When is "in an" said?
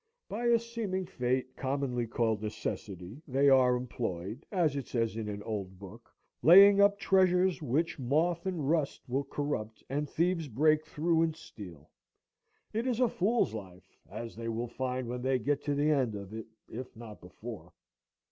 5.15-5.43